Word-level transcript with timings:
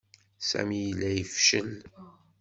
Sami 0.49 0.77
yella 0.81 1.09
yefcel. 1.11 1.69